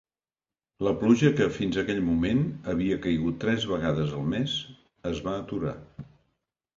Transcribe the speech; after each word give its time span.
La 0.85 0.91
pluja 1.01 1.29
que, 1.39 1.45
fins 1.57 1.75
aquell 1.81 1.99
moment, 2.07 2.41
havia 2.73 2.97
caigut 3.03 3.37
tres 3.43 3.67
vegades 3.73 4.15
al 4.21 4.23
mes, 4.31 4.57
es 5.11 5.21
va 5.29 5.35
aturar. 5.43 5.75